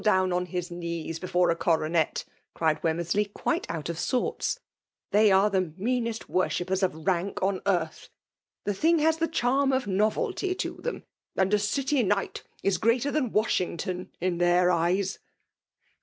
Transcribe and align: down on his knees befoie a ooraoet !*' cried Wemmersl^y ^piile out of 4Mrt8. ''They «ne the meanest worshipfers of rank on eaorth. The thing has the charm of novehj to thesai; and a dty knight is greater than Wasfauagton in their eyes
down 0.03 0.33
on 0.33 0.47
his 0.47 0.71
knees 0.71 1.19
befoie 1.19 1.51
a 1.51 1.55
ooraoet 1.55 2.25
!*' 1.55 2.25
cried 2.55 2.81
Wemmersl^y 2.81 3.31
^piile 3.33 3.63
out 3.69 3.87
of 3.87 3.97
4Mrt8. 3.97 4.57
''They 5.11 5.29
«ne 5.29 5.49
the 5.67 5.73
meanest 5.77 6.27
worshipfers 6.27 6.81
of 6.81 7.05
rank 7.05 7.37
on 7.43 7.59
eaorth. 7.67 8.09
The 8.65 8.73
thing 8.73 8.97
has 8.97 9.17
the 9.17 9.27
charm 9.27 9.71
of 9.71 9.85
novehj 9.85 10.57
to 10.57 10.75
thesai; 10.77 11.03
and 11.37 11.53
a 11.53 11.57
dty 11.57 12.03
knight 12.03 12.41
is 12.63 12.79
greater 12.79 13.11
than 13.11 13.29
Wasfauagton 13.29 14.09
in 14.19 14.39
their 14.39 14.71
eyes 14.71 15.19